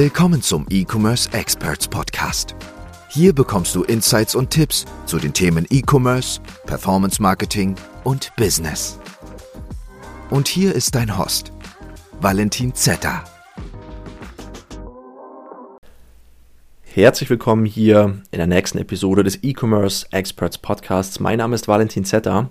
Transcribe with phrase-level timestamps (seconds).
[0.00, 2.54] Willkommen zum E-Commerce Experts Podcast.
[3.08, 9.00] Hier bekommst du Insights und Tipps zu den Themen E-Commerce, Performance Marketing und Business.
[10.30, 11.50] Und hier ist dein Host,
[12.20, 13.24] Valentin Zetter.
[16.84, 21.18] Herzlich willkommen hier in der nächsten Episode des E-Commerce Experts Podcasts.
[21.18, 22.50] Mein Name ist Valentin Zetter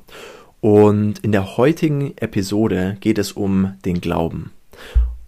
[0.60, 4.52] und in der heutigen Episode geht es um den Glauben.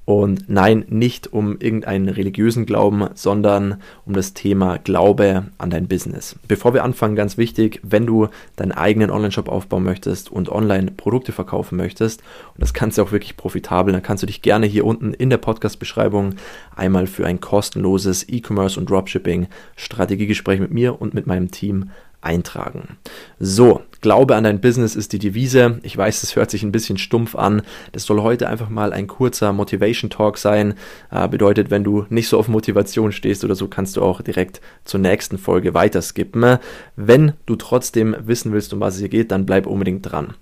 [0.09, 6.35] Und nein, nicht um irgendeinen religiösen Glauben, sondern um das Thema Glaube an dein Business.
[6.47, 11.31] Bevor wir anfangen, ganz wichtig, wenn du deinen eigenen Online-Shop aufbauen möchtest und online Produkte
[11.31, 12.21] verkaufen möchtest,
[12.55, 15.29] und das kannst du auch wirklich profitabel, dann kannst du dich gerne hier unten in
[15.29, 16.33] der Podcast-Beschreibung
[16.75, 22.97] einmal für ein kostenloses E-Commerce und Dropshipping Strategiegespräch mit mir und mit meinem Team eintragen.
[23.39, 25.79] So, Glaube an dein Business ist die Devise.
[25.83, 27.63] Ich weiß, das hört sich ein bisschen stumpf an.
[27.91, 30.75] Das soll heute einfach mal ein kurzer Motivation Talk sein.
[31.11, 34.61] Äh, bedeutet, wenn du nicht so auf Motivation stehst oder so, kannst du auch direkt
[34.85, 36.59] zur nächsten Folge weiter skippen.
[36.95, 40.33] Wenn du trotzdem wissen willst, um was es hier geht, dann bleib unbedingt dran.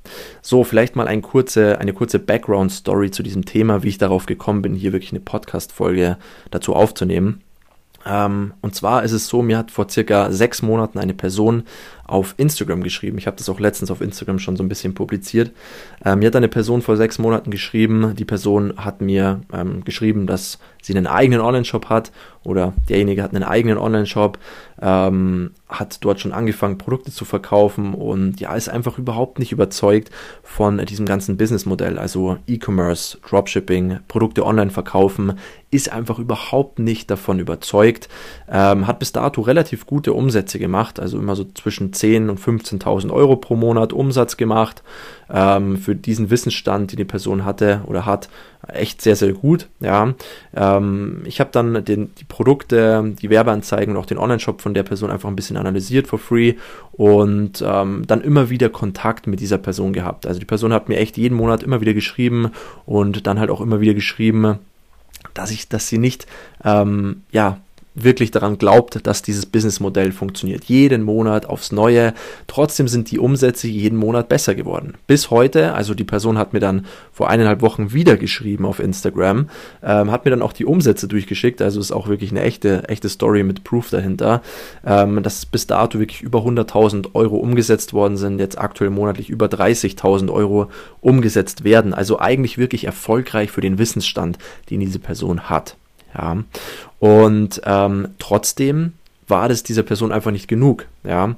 [0.44, 4.28] So, vielleicht mal ein kurze, eine kurze Background Story zu diesem Thema, wie ich darauf
[4.28, 6.18] gekommen bin, hier wirklich eine Podcast Folge
[6.52, 7.42] dazu aufzunehmen.
[8.08, 11.64] Ähm, und zwar ist es so, mir hat vor circa sechs Monaten eine Person
[12.08, 13.18] auf Instagram geschrieben.
[13.18, 15.52] Ich habe das auch letztens auf Instagram schon so ein bisschen publiziert.
[16.04, 18.16] Ähm, mir hat eine Person vor sechs Monaten geschrieben.
[18.16, 22.12] Die Person hat mir ähm, geschrieben, dass sie einen eigenen Online-Shop hat
[22.44, 24.40] oder derjenige hat einen eigenen Online-Shop,
[24.82, 30.12] ähm, hat dort schon angefangen, Produkte zu verkaufen und ja, ist einfach überhaupt nicht überzeugt
[30.44, 32.00] von diesem ganzen Businessmodell.
[32.00, 35.34] Also E-Commerce, Dropshipping, Produkte online verkaufen,
[35.72, 38.08] ist einfach überhaupt nicht davon überzeugt.
[38.50, 43.12] Ähm, hat bis dato relativ gute Umsätze gemacht, also immer so zwischen 10.000 und 15.000
[43.12, 44.84] Euro pro Monat Umsatz gemacht.
[45.30, 48.30] Ähm, für diesen Wissensstand, den die Person hatte oder hat,
[48.68, 49.68] echt sehr, sehr gut.
[49.80, 50.14] Ja,
[50.56, 54.84] ähm, ich habe dann den, die Produkte, die Werbeanzeigen und auch den Online-Shop von der
[54.84, 56.56] Person einfach ein bisschen analysiert for free
[56.94, 60.26] und ähm, dann immer wieder Kontakt mit dieser Person gehabt.
[60.26, 62.52] Also die Person hat mir echt jeden Monat immer wieder geschrieben
[62.86, 64.60] und dann halt auch immer wieder geschrieben,
[65.34, 66.26] dass ich, dass sie nicht,
[66.64, 67.60] ähm, ja,
[68.04, 70.66] wirklich daran glaubt, dass dieses Businessmodell funktioniert.
[70.66, 72.14] Jeden Monat aufs Neue.
[72.48, 74.94] Trotzdem sind die Umsätze jeden Monat besser geworden.
[75.08, 79.50] Bis heute, also die Person hat mir dann vor eineinhalb Wochen wieder geschrieben auf Instagram,
[79.84, 81.62] ähm, hat mir dann auch die Umsätze durchgeschickt.
[81.62, 84.42] Also ist auch wirklich eine echte, echte Story mit Proof dahinter,
[84.86, 88.40] ähm, dass bis dato wirklich über 100.000 Euro umgesetzt worden sind.
[88.40, 90.70] Jetzt aktuell monatlich über 30.000 Euro
[91.02, 91.94] umgesetzt werden.
[91.94, 94.38] Also eigentlich wirklich erfolgreich für den Wissensstand,
[94.70, 95.78] den diese Person hat.
[96.18, 96.38] Ja.
[97.00, 98.94] Und ähm, trotzdem
[99.28, 100.86] war das dieser Person einfach nicht genug.
[101.04, 101.36] Ja,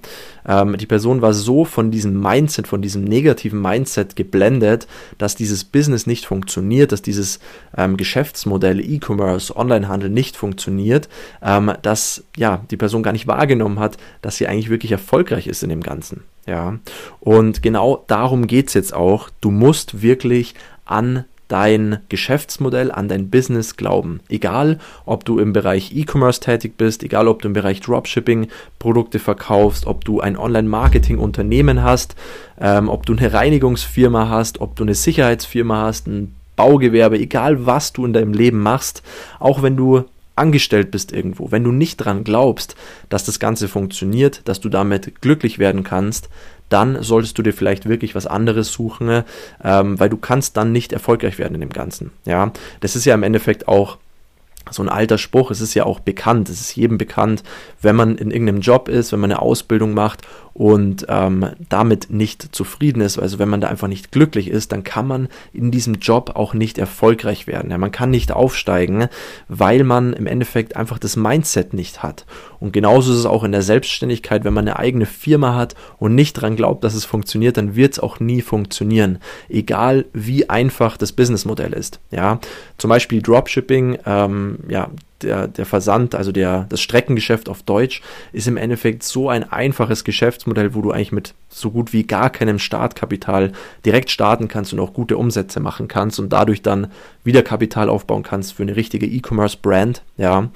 [0.48, 4.88] ähm, die Person war so von diesem Mindset, von diesem negativen Mindset geblendet,
[5.18, 7.40] dass dieses Business nicht funktioniert, dass dieses
[7.76, 11.10] ähm, Geschäftsmodell E-Commerce, Onlinehandel nicht funktioniert,
[11.42, 15.64] ähm, dass ja die Person gar nicht wahrgenommen hat, dass sie eigentlich wirklich erfolgreich ist
[15.64, 16.24] in dem Ganzen.
[16.46, 16.80] Ja,
[17.20, 19.30] und genau darum geht's jetzt auch.
[19.42, 20.56] Du musst wirklich
[20.86, 24.22] an dein Geschäftsmodell, an dein Business glauben.
[24.30, 29.20] Egal, ob du im Bereich E-Commerce tätig bist, egal, ob du im Bereich Dropshipping Produkte
[29.20, 32.16] verkaufst, ob du ein Online-Marketing-Unternehmen hast,
[32.62, 37.94] ähm, ob du eine Reinigungsfirma hast, ob du eine Sicherheitsfirma hast, ein Baugewerbe, egal was
[37.94, 39.02] du in deinem Leben machst,
[39.40, 40.06] auch wenn du
[40.40, 42.76] angestellt bist irgendwo, wenn du nicht dran glaubst,
[43.10, 46.30] dass das Ganze funktioniert, dass du damit glücklich werden kannst,
[46.70, 49.24] dann solltest du dir vielleicht wirklich was anderes suchen,
[49.64, 52.12] ähm, weil du kannst dann nicht erfolgreich werden in dem Ganzen.
[52.26, 53.98] Ja, das ist ja im Endeffekt auch
[54.72, 57.44] so ein alter Spruch, es ist ja auch bekannt, es ist jedem bekannt,
[57.82, 60.22] wenn man in irgendeinem Job ist, wenn man eine Ausbildung macht
[60.54, 64.84] und ähm, damit nicht zufrieden ist, also wenn man da einfach nicht glücklich ist, dann
[64.84, 67.72] kann man in diesem Job auch nicht erfolgreich werden.
[67.72, 69.08] Ja, man kann nicht aufsteigen,
[69.48, 72.26] weil man im Endeffekt einfach das Mindset nicht hat.
[72.60, 76.14] Und genauso ist es auch in der Selbstständigkeit, wenn man eine eigene Firma hat und
[76.14, 79.20] nicht dran glaubt, dass es funktioniert, dann wird es auch nie funktionieren.
[79.48, 82.02] Egal wie einfach das Businessmodell ist.
[82.12, 82.40] Ja,
[82.78, 84.90] zum Beispiel Dropshipping, ähm, ja,
[85.22, 88.02] der, der Versand, also der, das Streckengeschäft auf Deutsch,
[88.32, 92.30] ist im Endeffekt so ein einfaches Geschäftsmodell, wo du eigentlich mit so gut wie gar
[92.30, 93.52] keinem Startkapital
[93.86, 96.92] direkt starten kannst und auch gute Umsätze machen kannst und dadurch dann
[97.24, 100.04] wieder Kapital aufbauen kannst für eine richtige E-Commerce-Brand.
[100.18, 100.50] Ja,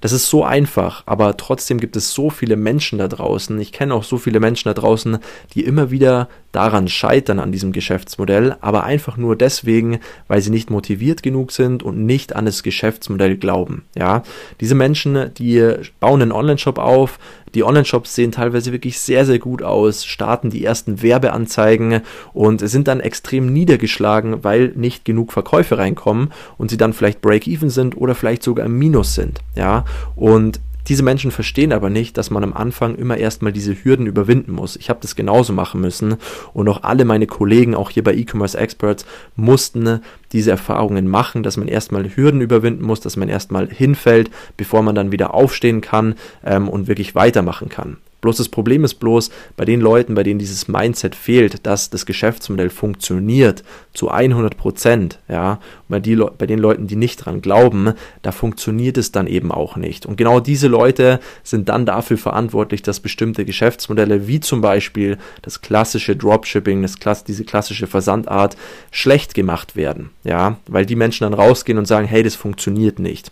[0.00, 3.58] das ist so einfach, aber trotzdem gibt es so viele Menschen da draußen.
[3.60, 5.18] Ich kenne auch so viele Menschen da draußen,
[5.54, 10.70] die immer wieder daran scheitern an diesem Geschäftsmodell, aber einfach nur deswegen, weil sie nicht
[10.70, 13.84] motiviert genug sind und nicht an das Geschäftsmodell glauben.
[14.06, 14.22] Ja,
[14.60, 15.60] diese Menschen, die
[15.98, 17.18] bauen einen Online-Shop auf,
[17.56, 22.02] Die Online-Shops sehen teilweise wirklich sehr, sehr gut aus, starten die ersten Werbeanzeigen
[22.34, 27.70] und sind dann extrem niedergeschlagen, weil nicht genug Verkäufe reinkommen und sie dann vielleicht Break-Even
[27.70, 29.40] sind oder vielleicht sogar im Minus sind.
[29.54, 29.86] Ja,
[30.16, 34.52] und diese Menschen verstehen aber nicht, dass man am Anfang immer erstmal diese Hürden überwinden
[34.52, 34.76] muss.
[34.76, 36.16] Ich habe das genauso machen müssen
[36.52, 39.04] und auch alle meine Kollegen, auch hier bei E-Commerce Experts,
[39.34, 40.00] mussten
[40.32, 44.94] diese Erfahrungen machen, dass man erstmal Hürden überwinden muss, dass man erstmal hinfällt, bevor man
[44.94, 47.98] dann wieder aufstehen kann ähm, und wirklich weitermachen kann.
[48.26, 52.06] Bloß das Problem ist bloß, bei den Leuten, bei denen dieses Mindset fehlt, dass das
[52.06, 53.62] Geschäftsmodell funktioniert
[53.94, 57.92] zu 100 Prozent, ja, bei, die, bei den Leuten, die nicht dran glauben,
[58.22, 60.06] da funktioniert es dann eben auch nicht.
[60.06, 65.60] Und genau diese Leute sind dann dafür verantwortlich, dass bestimmte Geschäftsmodelle, wie zum Beispiel das
[65.60, 68.56] klassische Dropshipping, das Klass diese klassische Versandart,
[68.90, 73.30] schlecht gemacht werden, ja, weil die Menschen dann rausgehen und sagen, hey, das funktioniert nicht.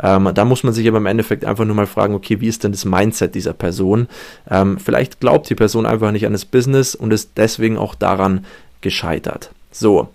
[0.00, 2.62] Ähm, da muss man sich aber im Endeffekt einfach nur mal fragen, okay, wie ist
[2.62, 4.08] denn das Mindset dieser Person?
[4.50, 8.44] Ähm, vielleicht glaubt die Person einfach nicht an das Business und ist deswegen auch daran
[8.80, 9.50] gescheitert.
[9.70, 10.08] So.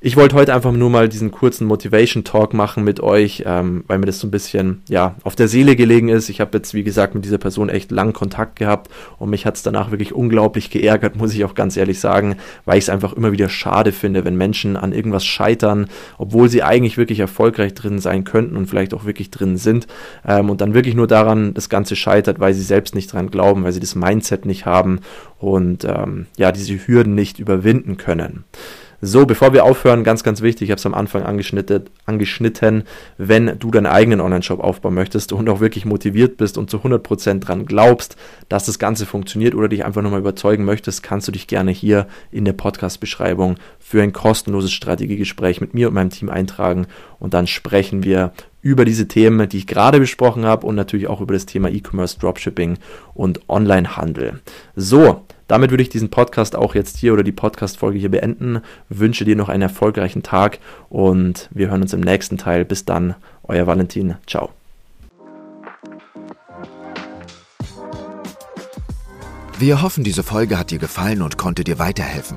[0.00, 3.98] Ich wollte heute einfach nur mal diesen kurzen Motivation Talk machen mit euch, ähm, weil
[3.98, 6.28] mir das so ein bisschen ja auf der Seele gelegen ist.
[6.28, 9.56] Ich habe jetzt wie gesagt mit dieser Person echt lang Kontakt gehabt und mich hat
[9.56, 13.12] es danach wirklich unglaublich geärgert, muss ich auch ganz ehrlich sagen, weil ich es einfach
[13.12, 17.98] immer wieder schade finde, wenn Menschen an irgendwas scheitern, obwohl sie eigentlich wirklich erfolgreich drin
[17.98, 19.88] sein könnten und vielleicht auch wirklich drin sind
[20.24, 23.64] ähm, und dann wirklich nur daran das Ganze scheitert, weil sie selbst nicht dran glauben,
[23.64, 25.00] weil sie das Mindset nicht haben
[25.40, 28.44] und ähm, ja diese Hürden nicht überwinden können.
[29.00, 32.82] So, bevor wir aufhören, ganz, ganz wichtig, ich habe es am Anfang angeschnitten, angeschnitten,
[33.16, 37.38] wenn du deinen eigenen Online-Shop aufbauen möchtest und auch wirklich motiviert bist und zu 100%
[37.38, 38.16] dran glaubst,
[38.48, 42.08] dass das Ganze funktioniert oder dich einfach nochmal überzeugen möchtest, kannst du dich gerne hier
[42.32, 46.88] in der Podcast-Beschreibung für ein kostenloses Strategiegespräch mit mir und meinem Team eintragen
[47.20, 51.20] und dann sprechen wir über diese Themen, die ich gerade besprochen habe und natürlich auch
[51.20, 52.78] über das Thema E-Commerce, Dropshipping
[53.14, 54.40] und Onlinehandel.
[54.74, 58.60] So, damit würde ich diesen Podcast auch jetzt hier oder die Podcast-Folge hier beenden.
[58.88, 60.58] Wünsche dir noch einen erfolgreichen Tag
[60.88, 62.64] und wir hören uns im nächsten Teil.
[62.64, 64.14] Bis dann, euer Valentin.
[64.26, 64.50] Ciao.
[69.58, 72.36] Wir hoffen, diese Folge hat dir gefallen und konnte dir weiterhelfen.